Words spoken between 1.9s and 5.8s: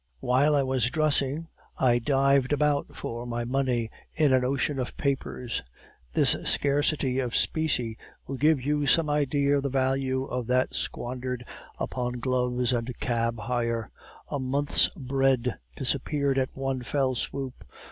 dived about for my money in an ocean of papers.